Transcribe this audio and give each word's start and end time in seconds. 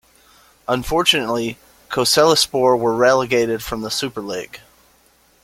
Unfotunately, 0.67 1.57
Kocaelispor 1.89 2.75
were 2.75 2.95
relegated 2.95 3.61
from 3.61 3.81
the 3.81 3.89
Superlig. 3.89 4.57